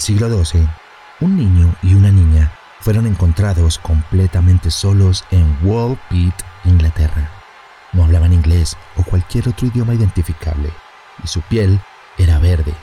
siglo 0.00 0.28
XII, 0.44 0.66
un 1.20 1.36
niño 1.36 1.74
y 1.82 1.94
una 1.94 2.10
niña 2.10 2.52
fueron 2.80 3.06
encontrados 3.06 3.78
completamente 3.78 4.70
solos 4.70 5.24
en 5.30 5.58
Walpit, 5.62 6.34
Inglaterra. 6.64 7.30
No 7.92 8.04
hablaban 8.04 8.32
inglés 8.32 8.76
o 8.96 9.02
cualquier 9.02 9.48
otro 9.48 9.66
idioma 9.68 9.94
identificable 9.94 10.70
y 11.22 11.26
su 11.26 11.42
piel 11.42 11.80
era 12.16 12.38
verde. 12.38 12.74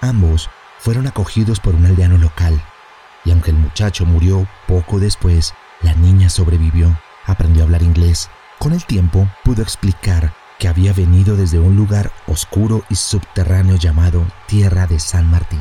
Ambos 0.00 0.50
fueron 0.78 1.06
acogidos 1.06 1.60
por 1.60 1.74
un 1.74 1.86
aldeano 1.86 2.18
local 2.18 2.60
y 3.24 3.30
aunque 3.30 3.50
el 3.50 3.56
muchacho 3.56 4.04
murió 4.06 4.46
poco 4.66 4.98
después, 4.98 5.54
la 5.82 5.94
niña 5.94 6.28
sobrevivió, 6.30 6.98
aprendió 7.26 7.62
a 7.62 7.66
hablar 7.66 7.82
inglés. 7.82 8.30
Con 8.58 8.72
el 8.72 8.84
tiempo 8.84 9.28
pudo 9.44 9.62
explicar 9.62 10.32
que 10.58 10.66
había 10.66 10.92
venido 10.92 11.36
desde 11.36 11.60
un 11.60 11.76
lugar 11.76 12.10
oscuro 12.26 12.84
y 12.88 12.96
subterráneo 12.96 13.76
llamado 13.76 14.26
Tierra 14.46 14.86
de 14.86 14.98
San 14.98 15.30
Martín. 15.30 15.60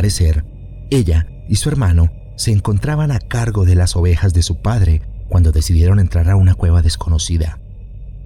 Parecer, 0.00 0.46
ella 0.88 1.26
y 1.46 1.56
su 1.56 1.68
hermano 1.68 2.10
se 2.34 2.52
encontraban 2.52 3.10
a 3.10 3.18
cargo 3.18 3.66
de 3.66 3.74
las 3.74 3.96
ovejas 3.96 4.32
de 4.32 4.42
su 4.42 4.62
padre 4.62 5.02
cuando 5.28 5.52
decidieron 5.52 6.00
entrar 6.00 6.30
a 6.30 6.36
una 6.36 6.54
cueva 6.54 6.80
desconocida. 6.80 7.58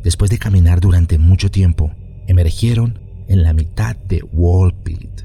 Después 0.01 0.31
de 0.31 0.39
caminar 0.39 0.79
durante 0.79 1.19
mucho 1.19 1.51
tiempo, 1.51 1.91
emergieron 2.29 3.01
en 3.27 3.43
la 3.43 3.55
mitad 3.55 3.97
de 3.97 4.23
Wallpit. 4.23 5.23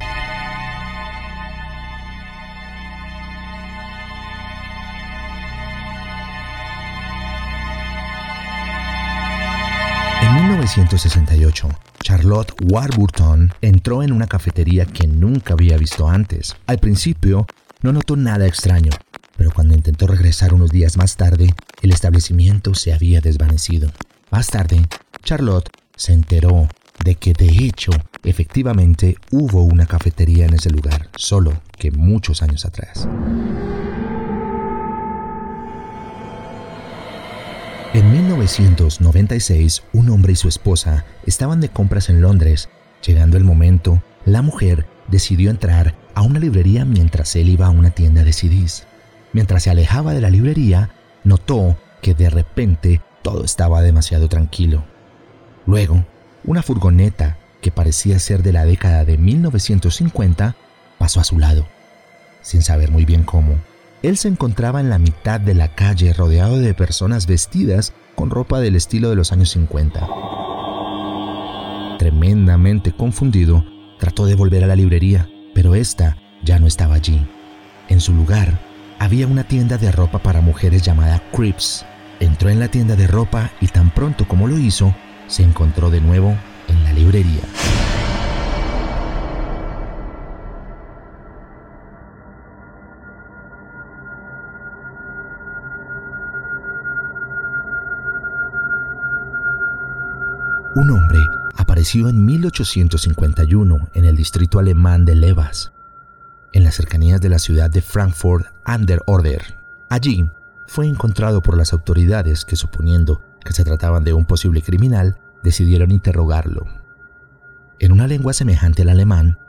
En 10.24 10.34
1968, 10.34 11.70
Charlotte 12.10 12.56
Warburton 12.64 13.54
entró 13.62 14.02
en 14.02 14.12
una 14.12 14.26
cafetería 14.26 14.88
que 14.88 15.06
nunca 15.06 15.54
había 15.54 15.78
visto 15.78 16.10
antes. 16.10 16.56
Al 16.66 16.80
principio, 16.80 17.46
no 17.84 17.94
notó 17.94 18.16
nada 18.16 18.48
extraño, 18.48 18.90
pero 19.38 19.52
cuando 19.52 19.76
intentó 19.76 20.08
regresar 20.08 20.56
unos 20.56 20.72
días 20.72 20.98
más 20.98 21.18
tarde, 21.18 21.54
el 21.84 21.92
establecimiento 21.92 22.74
se 22.74 22.94
había 22.94 23.22
desvanecido. 23.22 23.92
Más 24.32 24.48
tarde, 24.48 24.88
Charlotte 25.24 25.70
se 25.96 26.14
enteró 26.14 26.68
de 27.06 27.14
que 27.14 27.34
de 27.34 27.50
hecho, 27.64 27.92
efectivamente 28.24 29.16
hubo 29.30 29.62
una 29.62 29.86
cafetería 29.86 30.48
en 30.48 30.56
ese 30.56 30.72
lugar, 30.72 31.10
solo 31.16 31.62
que 31.78 31.92
muchos 31.92 32.42
años 32.42 32.66
atrás. 32.66 33.08
1996, 38.50 39.84
un 39.94 40.10
hombre 40.10 40.34
y 40.34 40.36
su 40.36 40.48
esposa 40.48 41.06
estaban 41.26 41.62
de 41.62 41.70
compras 41.70 42.10
en 42.10 42.20
Londres. 42.20 42.70
Llegando 43.06 43.38
el 43.38 43.44
momento, 43.44 44.02
la 44.26 44.42
mujer 44.42 44.88
decidió 45.08 45.52
entrar 45.52 45.94
a 46.16 46.24
una 46.24 46.40
librería 46.40 46.84
mientras 46.84 47.36
él 47.36 47.50
iba 47.50 47.68
a 47.68 47.70
una 47.70 47.92
tienda 47.92 48.24
de 48.24 48.34
CDs. 48.34 48.88
Mientras 49.34 49.64
se 49.64 49.70
alejaba 49.70 50.14
de 50.14 50.22
la 50.22 50.32
librería, 50.32 50.90
notó 51.24 51.78
que 52.02 52.16
de 52.16 52.30
repente 52.32 53.02
todo 53.22 53.46
estaba 53.46 53.84
demasiado 53.84 54.30
tranquilo. 54.30 54.84
Luego, 55.68 56.04
una 56.44 56.64
furgoneta 56.64 57.38
que 57.62 57.72
parecía 57.72 58.18
ser 58.18 58.42
de 58.42 58.54
la 58.54 58.66
década 58.66 59.06
de 59.06 59.20
1950 59.20 60.56
pasó 60.98 61.20
a 61.20 61.24
su 61.24 61.38
lado. 61.38 61.68
Sin 62.42 62.64
saber 62.64 62.90
muy 62.90 63.06
bien 63.06 63.24
cómo, 63.24 63.58
él 64.02 64.18
se 64.18 64.28
encontraba 64.28 64.80
en 64.80 64.90
la 64.90 65.00
mitad 65.00 65.40
de 65.40 65.54
la 65.54 65.76
calle 65.76 66.14
rodeado 66.14 66.60
de 66.60 66.74
personas 66.74 67.28
vestidas 67.28 67.94
con 68.16 68.30
ropa 68.30 68.60
del 68.60 68.76
estilo 68.76 69.10
de 69.10 69.16
los 69.16 69.32
años 69.32 69.50
50. 69.52 70.08
Tremendamente 71.98 72.94
confundido, 72.94 73.66
trató 74.00 74.26
de 74.26 74.36
volver 74.36 74.64
a 74.64 74.68
la 74.68 74.76
librería, 74.76 75.30
pero 75.54 75.76
esta 75.76 76.18
ya 76.44 76.60
no 76.60 76.68
estaba 76.68 76.96
allí. 76.96 77.28
En 77.90 78.00
su 78.00 78.14
lugar, 78.14 78.60
había 79.00 79.28
una 79.28 79.44
tienda 79.44 79.78
de 79.78 79.92
ropa 79.92 80.20
para 80.20 80.42
mujeres 80.42 80.82
llamada 80.82 81.22
Crips. 81.34 81.86
Entró 82.20 82.50
en 82.50 82.60
la 82.60 82.70
tienda 82.70 82.96
de 82.96 83.08
ropa 83.08 83.52
y 83.60 83.68
tan 83.68 83.90
pronto 83.92 84.28
como 84.28 84.48
lo 84.48 84.58
hizo, 84.58 84.94
se 85.28 85.44
encontró 85.44 85.90
de 85.90 86.02
nuevo 86.02 86.36
en 86.68 86.84
la 86.84 86.94
librería. 86.94 87.42
Un 100.76 100.92
hombre 100.92 101.20
apareció 101.56 102.10
en 102.10 102.26
1851 102.26 103.90
en 103.96 104.06
el 104.06 104.16
distrito 104.16 104.60
alemán 104.60 105.04
de 105.04 105.16
Levas, 105.16 105.74
en 106.54 106.64
las 106.64 106.76
cercanías 106.76 107.20
de 107.22 107.30
la 107.30 107.40
ciudad 107.40 107.72
de 107.72 107.82
Frankfurt 107.82 108.46
an 108.66 108.86
der 108.86 109.02
Oder. 109.08 109.42
Allí 109.90 110.30
fue 110.68 110.86
encontrado 110.86 111.42
por 111.42 111.58
las 111.58 111.74
autoridades 111.74 112.46
que 112.46 112.56
suponiendo 112.56 113.22
que 113.44 113.54
se 113.54 113.64
trataban 113.64 114.04
de 114.04 114.14
un 114.14 114.26
posible 114.26 114.62
criminal, 114.62 115.18
decidieron 115.42 115.90
interrogarlo. 115.90 116.68
En 117.80 117.92
una 117.92 118.06
lengua 118.06 118.34
semejante 118.34 118.84
al 118.84 118.90
alemán, 118.90 119.40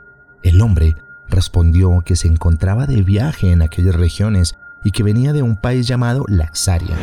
el 0.41 0.59
hombre 0.59 0.95
respondió 1.29 2.01
que 2.03 2.15
se 2.15 2.27
encontraba 2.29 2.87
de 2.87 3.03
viaje 3.03 3.51
en 3.51 3.61
aquellas 3.61 3.95
regiones 3.95 4.57
y 4.83 4.89
que 4.89 5.03
venía 5.03 5.33
de 5.33 5.43
un 5.43 5.55
país 5.55 5.87
llamado 5.87 6.25
Laxaria. 6.27 6.97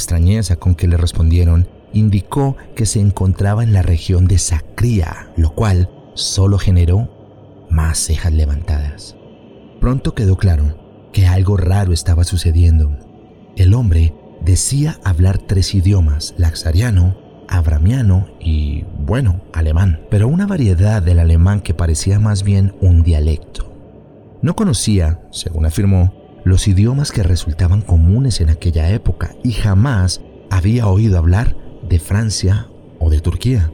Extrañeza 0.00 0.56
con 0.56 0.74
que 0.74 0.88
le 0.88 0.96
respondieron, 0.96 1.68
indicó 1.92 2.56
que 2.74 2.86
se 2.86 3.00
encontraba 3.00 3.62
en 3.62 3.74
la 3.74 3.82
región 3.82 4.26
de 4.26 4.38
Sacría, 4.38 5.30
lo 5.36 5.50
cual 5.54 5.90
solo 6.14 6.58
generó 6.58 7.66
más 7.68 7.98
cejas 7.98 8.32
levantadas. 8.32 9.16
Pronto 9.78 10.14
quedó 10.14 10.36
claro 10.36 11.08
que 11.12 11.26
algo 11.26 11.58
raro 11.58 11.92
estaba 11.92 12.24
sucediendo. 12.24 12.96
El 13.56 13.74
hombre 13.74 14.14
decía 14.42 14.98
hablar 15.04 15.38
tres 15.38 15.74
idiomas, 15.74 16.34
laxariano, 16.38 17.16
abramiano 17.46 18.28
y, 18.40 18.84
bueno, 18.98 19.42
alemán, 19.52 20.00
pero 20.10 20.28
una 20.28 20.46
variedad 20.46 21.02
del 21.02 21.18
alemán 21.18 21.60
que 21.60 21.74
parecía 21.74 22.18
más 22.18 22.42
bien 22.42 22.74
un 22.80 23.02
dialecto. 23.02 23.70
No 24.40 24.56
conocía, 24.56 25.20
según 25.30 25.66
afirmó, 25.66 26.19
los 26.44 26.68
idiomas 26.68 27.12
que 27.12 27.22
resultaban 27.22 27.82
comunes 27.82 28.40
en 28.40 28.50
aquella 28.50 28.90
época 28.90 29.34
y 29.42 29.52
jamás 29.52 30.20
había 30.50 30.86
oído 30.86 31.18
hablar 31.18 31.56
de 31.88 31.98
Francia 31.98 32.68
o 32.98 33.10
de 33.10 33.20
Turquía. 33.20 33.70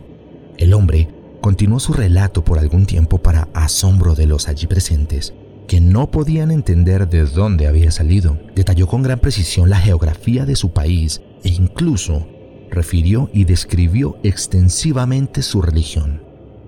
El 0.59 0.75
hombre 0.75 1.09
continuó 1.41 1.81
su 1.81 1.93
relato 1.93 2.45
por 2.45 2.59
algún 2.59 2.87
tiempo 2.87 3.19
para 3.19 3.49
asombro 3.55 4.15
de 4.15 4.27
los 4.27 4.49
allí 4.49 4.67
presentes, 4.67 5.35
que 5.67 5.81
no 5.81 6.11
podían 6.11 6.51
entender 6.51 7.09
de 7.09 7.25
dónde 7.25 7.67
había 7.67 7.91
salido. 7.91 8.39
Detalló 8.55 8.87
con 8.87 9.03
gran 9.03 9.19
precisión 9.19 9.71
la 9.71 9.79
geografía 9.79 10.47
de 10.47 10.57
su 10.57 10.73
país 10.73 11.23
e 11.45 11.51
incluso 11.51 12.27
refirió 12.71 13.31
y 13.33 13.45
describió 13.45 14.19
extensivamente 14.23 15.43
su 15.43 15.63
religión, 15.63 16.23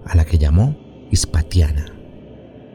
a 0.05 0.17
la 0.17 0.25
que 0.25 0.39
llamó 0.39 0.77
Hispatiana. 1.11 1.93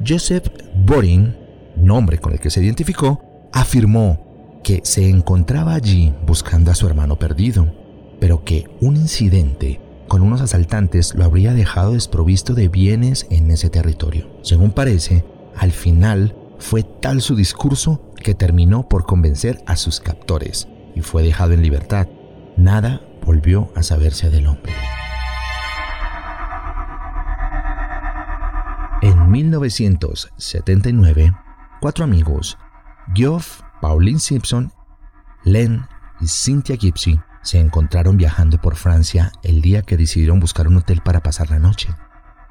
Joseph 0.05 0.47
Boring, 0.85 1.35
nombre 1.75 2.17
con 2.17 2.33
el 2.33 2.39
que 2.39 2.49
se 2.49 2.63
identificó, 2.63 3.21
afirmó 3.51 4.59
que 4.63 4.81
se 4.83 5.09
encontraba 5.09 5.73
allí 5.73 6.13
buscando 6.25 6.71
a 6.71 6.75
su 6.75 6.87
hermano 6.87 7.19
perdido, 7.19 7.73
pero 8.19 8.43
que 8.43 8.65
un 8.79 8.95
incidente 8.95 9.81
con 10.07 10.21
unos 10.21 10.41
asaltantes 10.41 11.13
lo 11.15 11.25
habría 11.25 11.53
dejado 11.53 11.93
desprovisto 11.93 12.53
de 12.53 12.69
bienes 12.69 13.27
en 13.29 13.51
ese 13.51 13.69
territorio. 13.69 14.29
Según 14.41 14.71
parece, 14.71 15.25
al 15.55 15.71
final, 15.71 16.35
fue 16.59 16.83
tal 16.83 17.21
su 17.21 17.35
discurso 17.35 18.13
que 18.15 18.35
terminó 18.35 18.87
por 18.87 19.05
convencer 19.05 19.61
a 19.65 19.75
sus 19.75 19.99
captores 19.99 20.69
y 20.95 21.01
fue 21.01 21.23
dejado 21.23 21.51
en 21.53 21.61
libertad. 21.61 22.07
Nada 22.55 23.01
volvió 23.25 23.71
a 23.75 23.83
saberse 23.83 24.29
del 24.29 24.47
hombre. 24.47 24.71
En 29.01 29.31
1979, 29.31 31.33
cuatro 31.83 32.05
amigos, 32.05 32.57
Geoff, 33.13 33.59
Pauline 33.81 34.17
Simpson, 34.17 34.71
Len 35.43 35.85
y 36.21 36.27
Cynthia 36.27 36.77
Gipsy, 36.77 37.19
se 37.41 37.59
encontraron 37.59 38.15
viajando 38.15 38.57
por 38.57 38.77
Francia 38.77 39.33
el 39.43 39.61
día 39.61 39.81
que 39.81 39.97
decidieron 39.97 40.39
buscar 40.39 40.69
un 40.69 40.77
hotel 40.77 41.01
para 41.03 41.21
pasar 41.21 41.49
la 41.49 41.59
noche. 41.59 41.89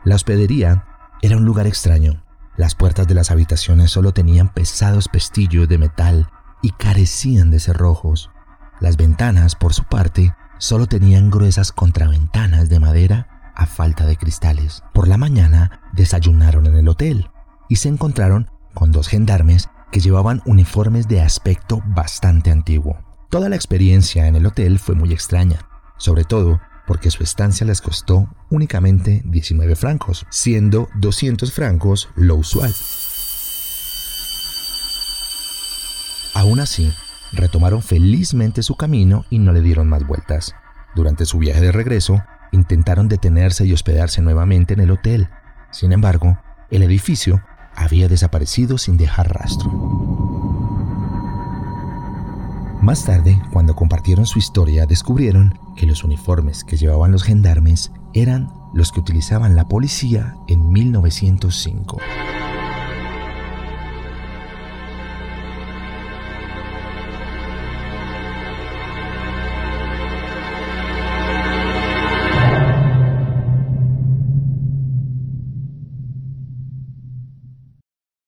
La 0.05 0.17
hospedería 0.17 0.85
era 1.23 1.39
un 1.39 1.47
lugar 1.47 1.67
extraño, 1.67 2.23
las 2.59 2.75
puertas 2.75 3.09
de 3.09 3.15
las 3.15 3.31
habitaciones 3.31 3.91
solo 3.91 4.13
tenían 4.13 4.53
pesados 4.53 5.09
pestillos 5.09 5.67
de 5.67 5.79
metal 5.79 6.29
y 6.61 6.73
carecían 6.73 7.51
de 7.51 7.59
cerrojos. 7.59 8.31
Las 8.81 8.99
ventanas, 8.99 9.57
por 9.57 9.73
su 9.73 9.85
parte, 9.85 10.35
solo 10.59 10.89
tenían 10.89 11.31
gruesas 11.31 11.73
contraventanas 11.73 12.69
de 12.69 12.81
madera 12.81 13.53
a 13.55 13.65
falta 13.65 14.05
de 14.05 14.19
cristales. 14.19 14.85
Por 14.93 15.09
la 15.09 15.17
mañana 15.17 15.81
desayunaron 15.95 16.67
en 16.67 16.75
el 16.75 16.89
hotel 16.89 17.31
y 17.71 17.77
se 17.77 17.89
encontraron 17.89 18.51
con 18.75 18.93
dos 18.93 19.09
gendarmes 19.09 19.69
que 19.91 20.01
llevaban 20.01 20.43
uniformes 20.47 21.09
de 21.09 21.21
aspecto 21.21 21.83
bastante 21.87 22.51
antiguo. 22.51 22.99
Toda 23.29 23.49
la 23.49 23.57
experiencia 23.57 24.27
en 24.27 24.37
el 24.37 24.47
hotel 24.47 24.79
fue 24.79 24.95
muy 24.95 25.13
extraña, 25.13 25.69
sobre 25.99 26.25
todo 26.25 26.61
porque 26.87 27.11
su 27.11 27.23
estancia 27.23 27.67
les 27.67 27.81
costó 27.81 28.29
únicamente 28.51 29.23
19 29.25 29.77
francos, 29.77 30.27
siendo 30.31 30.89
200 30.97 31.53
francos 31.53 32.09
lo 32.17 32.37
usual. 32.37 32.75
Aún 36.35 36.61
así, 36.61 36.93
retomaron 37.33 37.83
felizmente 37.83 38.63
su 38.63 38.77
camino 38.77 39.25
y 39.31 39.39
no 39.39 39.53
le 39.53 39.61
dieron 39.61 39.89
más 39.89 40.07
vueltas. 40.07 40.55
Durante 40.95 41.25
su 41.25 41.39
viaje 41.39 41.61
de 41.61 41.73
regreso, 41.73 42.23
intentaron 42.53 43.09
detenerse 43.09 43.65
y 43.65 43.73
hospedarse 43.73 44.23
nuevamente 44.23 44.75
en 44.75 44.81
el 44.81 44.91
hotel. 44.91 45.29
Sin 45.71 45.93
embargo, 45.93 46.39
el 46.71 46.83
edificio 46.83 47.43
había 47.75 48.09
desaparecido 48.09 48.79
sin 48.79 48.97
dejar 48.97 49.35
rastro. 49.35 49.71
Más 52.83 53.05
tarde, 53.05 53.41
cuando 53.53 53.77
compartieron 53.77 54.27
su 54.27 54.41
historia, 54.41 54.87
descubrieron 54.87 55.59
que 55.77 55.87
los 55.87 56.03
uniformes 56.03 56.65
que 56.65 56.77
llevaban 56.77 57.13
los 57.13 57.23
gendarmes 57.23 57.93
eran 58.13 58.53
los 58.75 58.91
que 58.91 59.01
utilizaban 59.01 59.55
la 59.55 59.69
policía 59.69 60.35
en 60.49 60.73
1905. 60.73 61.99